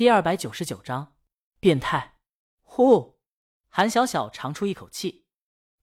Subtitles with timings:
[0.00, 1.14] 第二百九十九章，
[1.58, 2.16] 变态。
[2.62, 3.18] 呼，
[3.68, 5.26] 韩小小长出一口气，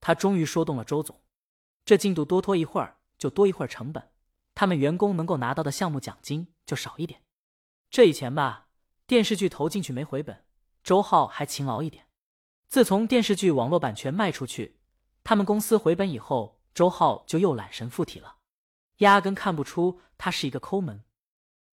[0.01, 1.21] 他终于说动了周总。
[1.85, 4.11] 这进度多拖一会儿，就多一会儿成本，
[4.55, 7.21] 他们员工能够拿到的项目奖金就少一点。
[7.91, 8.69] 这以前吧，
[9.05, 10.47] 电视剧投进去没回本，
[10.83, 12.07] 周浩还勤劳一点。
[12.67, 14.79] 自从电视剧网络版权卖出去，
[15.23, 18.37] 他们公司回本以后，周浩就又懒神附体了，
[18.97, 21.03] 压根看不出他是一个抠门。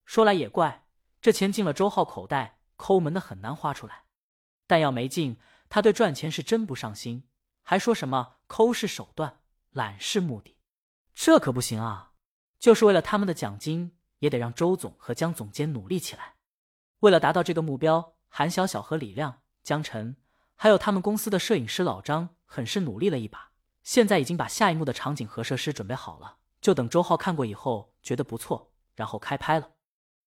[0.05, 0.84] 说来也怪。
[1.25, 4.03] 这钱进了周浩口袋，抠门的很难花出来。
[4.67, 5.39] 但要没进，
[5.71, 7.27] 他对赚钱是真不上心，
[7.63, 10.59] 还说什么抠是手段，懒是目的，
[11.15, 12.13] 这可不行啊！
[12.59, 16.35] 就是为了他们的奖金，也得让周总和江总监努力起来。
[16.99, 20.19] 为了达到这个目标，韩小小和李亮、江晨，
[20.57, 23.53] 还有他们公司的摄影师老张，很是努力了一把。
[23.83, 29.71] 现在已经把下一幕的场景和设施准备好了，就等周浩看过以后觉得不错，然后开拍了。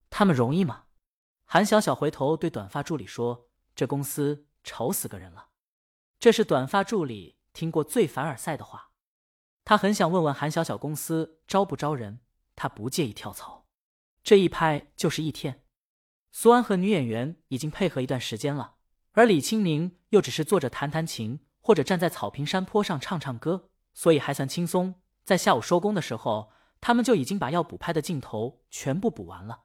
[0.09, 0.85] 他们容易吗？
[1.49, 5.47] 韩小小回头对短发助理说：“这公司愁死个人了。”
[6.19, 8.91] 这是短发助理听过最凡尔赛的话。
[9.63, 12.19] 他很想问问韩小小公司招不招人，
[12.57, 13.65] 他不介意跳槽。
[14.23, 15.63] 这一拍就是一天。
[16.33, 18.75] 苏安和女演员已经配合一段时间了，
[19.13, 24.95] 而李青宁又只是坐着弹弹琴，或者站在草坪山坡上唱唱歌，所以还算轻松。
[25.23, 29.63] 在下午收工的时候，他们就已经把要补拍的镜头全部补完了。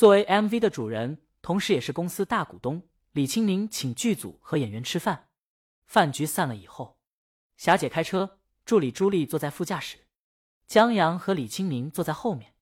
[0.00, 5.28] 作为 MV 的主人，同时也是公司大股东，李青宁请剧组和演员吃饭。
[5.84, 6.96] 饭局散了以后，
[7.58, 9.98] 霞姐开车，助理朱莉坐在副驾驶，
[10.66, 12.54] 江阳和李青宁坐在后面。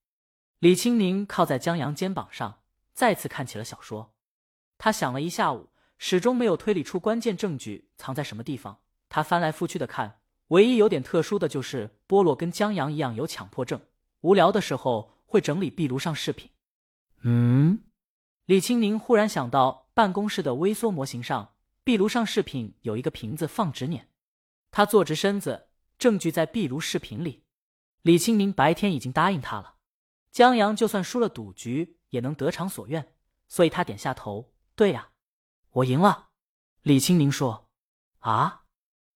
[0.59, 4.17] 李青宁靠在江阳肩膀上，再次看起了小说。
[4.77, 8.81] 他想了一下午，始终没有推理出关键证据藏在什么地方。
[9.09, 13.81] 他翻来覆去的看，唯一有点特殊的就是波洛跟江阳一样有强迫症，
[14.23, 16.51] 无聊的时候会整理壁炉上饰品。
[17.23, 17.85] 嗯，
[18.45, 24.09] 李青宁忽然想到办公室的微缩模型上，壁炉上饰品有一个瓶子放纸捻。
[24.71, 27.45] 他坐直身子，证据在壁炉饰品里。
[28.03, 29.77] 李青宁白天已经答应他了，
[30.31, 33.15] 江阳就算输了赌局也能得偿所愿，
[33.49, 34.53] 所以他点下头。
[34.77, 35.11] 对呀，
[35.71, 36.29] 我赢了。
[36.83, 37.69] 李青宁说
[38.21, 38.65] ：“啊？”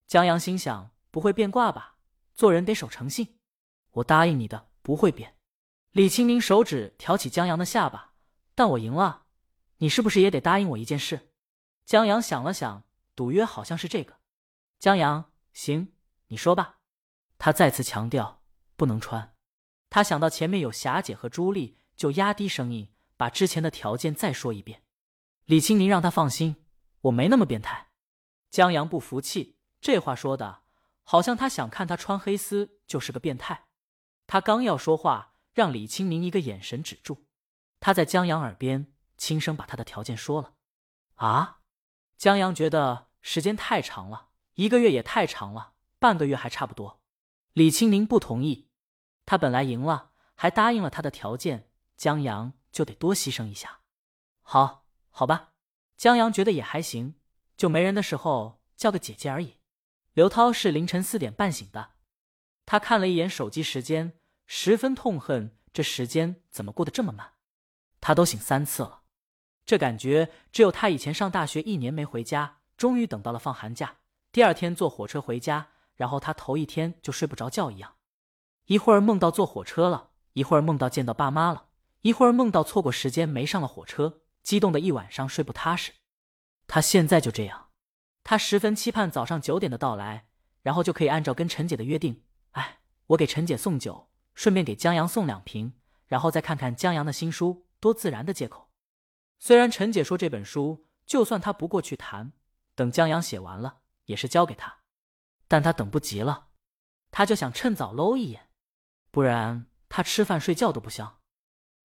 [0.08, 1.96] 江阳心想：不会变卦吧？
[2.34, 3.38] 做人得守诚信。
[3.92, 5.36] 我答应你的，不会变。
[5.92, 8.14] 李青宁手指挑起江阳的下巴，
[8.54, 9.26] 但我赢了，
[9.76, 11.34] 你是不是也得答应我一件事？
[11.84, 14.16] 江阳想了想，赌约好像是这个。
[14.78, 15.92] 江阳，行，
[16.28, 16.78] 你说吧。
[17.36, 18.42] 他再次强调
[18.74, 19.34] 不能穿。
[19.90, 24.84] 他想到前面有霞姐和朱莉，就压低声音把之前的条件再说一遍。
[25.44, 26.56] 李青宁让他放心，
[27.02, 27.88] 我没那么变态。
[28.50, 30.62] 江阳不服气，这话说的
[31.02, 33.66] 好像他想看他穿黑丝就是个变态。
[34.26, 35.31] 他刚要说话。
[35.52, 37.26] 让李清明一个眼神止住，
[37.80, 40.54] 他在江阳耳边轻声把他的条件说了。
[41.16, 41.60] 啊，
[42.16, 47.02] 江阳觉得时间太长了，一个月也太长了，半个月还差不多。
[47.52, 48.70] 李清明不同意，
[49.26, 53.80] 他本来赢了，还答应了他的条件，江阳就得多牺牲一下。
[54.40, 55.52] 好，好吧，
[55.96, 57.16] 江阳觉得也还行，
[57.56, 59.58] 就没人的时候叫个姐姐而已。
[60.14, 61.92] 刘涛是凌晨四点半醒的，
[62.64, 64.18] 他看了一眼手机时间。
[64.46, 67.32] 十分痛恨这时间怎么过得这么慢，
[68.00, 69.02] 他都醒三次了，
[69.64, 73.96] 这感觉只有他以前上大学一年没回家，终于等到了放寒假，
[74.30, 77.94] 第二天坐火车回家，然后他头一天就睡不着觉一样，
[78.66, 81.68] 一会儿梦到坐火车了，一会儿梦到见到爸妈了，
[82.02, 85.92] 一会儿梦到错过时间没上了火车，激动的一晚上睡不踏实。
[86.66, 87.68] 他现在就这样，
[88.24, 90.26] 他十分期盼早上九点的到来，
[90.62, 94.10] 然后就可以按照跟陈姐的约定，哎，我给陈姐送酒。
[94.34, 95.74] 顺便给江阳送两瓶，
[96.06, 98.70] 然后再看看江阳的新书，多自然的借口。
[99.38, 102.32] 虽然陈姐说这本书就算他不过去谈，
[102.74, 104.78] 等江阳写完了也是交给他，
[105.48, 106.48] 但他等不及了，
[107.10, 108.48] 他就想趁早搂一眼，
[109.10, 111.18] 不然他吃饭睡觉都不香。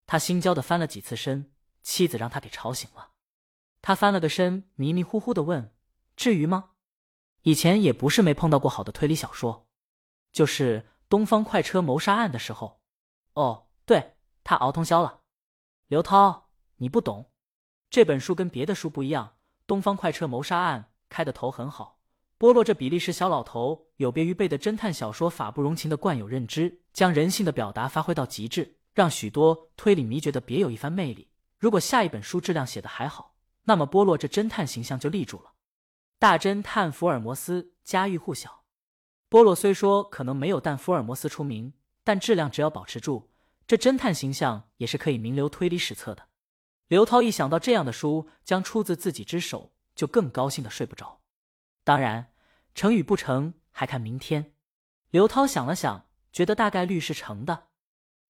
[0.06, 3.12] 他心焦的翻了几次身，妻子让他给吵醒了。
[3.82, 5.74] 他翻了个身，迷迷糊糊的问
[6.16, 6.72] ：“至于吗？
[7.42, 9.68] 以前也不是没碰到过好的推理小说，
[10.32, 12.82] 就是。”东方快车谋杀案的时候，
[13.34, 15.22] 哦，对他熬通宵了。
[15.88, 17.32] 刘涛，你不懂，
[17.90, 19.38] 这本书跟别的书不一样。
[19.66, 22.00] 东方快车谋杀案开的头很好，
[22.38, 31.32] 波洛这比利时小老头有别于背的侦探小说法不容情的惯有认知，将人性的表达发挥到极致，让许多推理迷觉得别有一番魅力。
[31.58, 35.54] 如果下一本书质量写的还好，那么波洛这侦探形象就立住了。
[36.20, 38.66] 大侦探福尔摩斯家喻户晓。
[39.30, 43.30] 波洛虽说可能没有但福尔摩斯出名，但质量只要保持住，
[43.68, 46.28] 这侦探形象也是可以名留推理史册的。
[46.88, 51.20] 刘涛一想到这样的书将出自自己之手，就更高兴的睡不着。
[51.84, 52.32] 当然，
[52.74, 54.54] 成与不成还看明天。
[55.10, 57.68] 刘涛想了想，觉得大概率是成的。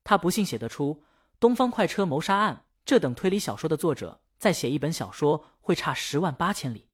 [0.04, 1.04] 他不信写得出
[1.40, 6.90] 《东方快车谋杀案》这等推理小说的作者再写一本小说会差十万八千里，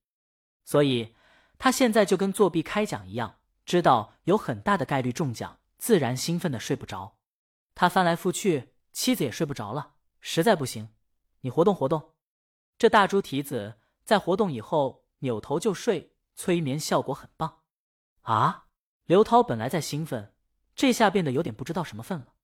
[0.66, 1.16] 所以
[1.58, 3.36] 他现在就跟作弊开奖一样，
[3.74, 7.18] 知道有很大的概率中奖，自然兴奋的睡不着。
[7.74, 10.90] 他翻来覆去，妻子也睡不着了，实在不行。
[11.42, 12.14] 你活动活动，
[12.78, 17.62] 这大猪蹄子在活动以后扭头就睡，催眠效果很棒。
[18.22, 18.68] 啊！
[19.06, 20.36] 刘涛本来在兴奋，
[20.76, 22.36] 这下变得有点不知道什么份了。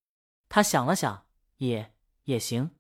[0.49, 1.27] 他想了想，
[1.57, 1.93] 也
[2.23, 2.71] 也行。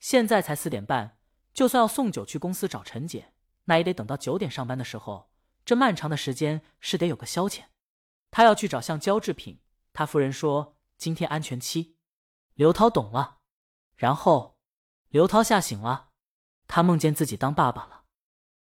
[0.00, 1.18] 现在才四点半，
[1.54, 3.32] 就算要送酒去公司找陈姐，
[3.66, 5.30] 那也得等到九点上班的时候。
[5.64, 7.66] 这漫长的时间是得有个消遣。
[8.36, 9.60] 他要去找橡胶制品，
[9.94, 11.96] 他夫人说今天安全期。
[12.52, 13.38] 刘涛懂了，
[13.94, 14.58] 然后。
[15.08, 16.10] 刘涛吓醒了，
[16.68, 18.02] 他梦见自己当爸爸了。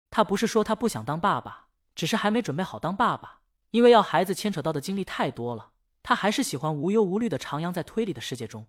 [0.09, 3.41] 他不是说他不想当爸爸，只是还没准备好当爸爸，
[3.71, 5.73] 因为要孩子牵扯到的经历太多了。
[6.01, 8.67] 他还是喜欢无忧无虑的徜徉在推理的世界中。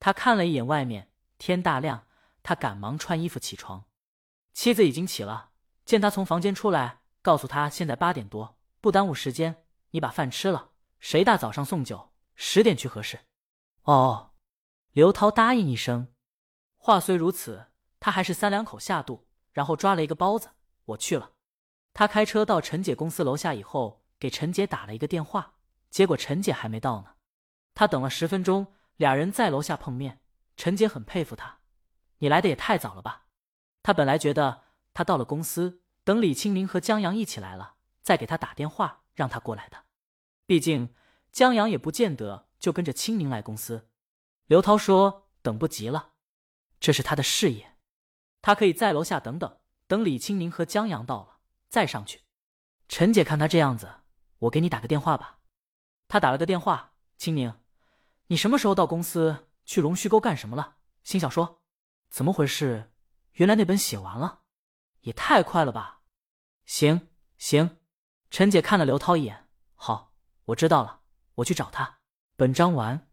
[0.00, 2.08] 他看了一眼外面，天大亮。
[2.42, 3.84] 他赶忙穿衣服起床，
[4.52, 5.50] 妻子已经起了，
[5.84, 9.63] 见他从房间出来，告诉他现在八点多，不耽误时间，
[9.94, 13.20] 你把饭吃了，谁大早上送酒，十点去合适。
[13.82, 14.32] 哦，
[14.90, 16.12] 刘涛答应一声。
[16.76, 17.68] 话虽如此，
[18.00, 20.50] 他还是三两口下肚，然后抓了一个包子。
[20.86, 21.34] 我去了。
[21.92, 25.54] 他开车到陈姐公司楼下以后，给陈姐打了一个电话，
[25.90, 27.14] 结果陈姐还没到呢。
[27.72, 30.22] 他等了十分钟，俩人在楼下碰面。
[30.56, 31.60] 陈姐很佩服他，
[32.18, 33.26] 你来的也太早了吧？
[33.84, 39.83] 他本来觉得他到了公司，等李清明和江阳一起来了，再给他打电话让他过来的。
[40.46, 40.94] 毕竟
[41.32, 43.88] 江阳也不见得就跟着清明来公司。
[44.46, 46.12] 刘涛说等不及了。
[46.80, 47.76] 这是他的事业，
[48.42, 51.38] 他可以在楼下等等，等李清明和江阳到了
[51.68, 52.22] 再上去。
[52.88, 54.00] 陈姐看他这样子，
[54.40, 55.38] 我给你打个电话吧。
[56.08, 57.60] 他打了个电话，清明，
[58.26, 60.76] 你什么时候到公司去龙须沟干什么了？
[61.02, 61.62] 新小说？
[62.10, 62.92] 怎么回事？
[63.32, 64.42] 原来那本写完了，
[65.00, 66.02] 也太快了吧！
[66.66, 67.08] 行
[67.38, 67.78] 行，
[68.30, 69.43] 陈姐看了刘涛一眼，
[70.46, 71.00] 我知道了，
[71.36, 71.98] 我去找他。
[72.36, 73.08] 本章完。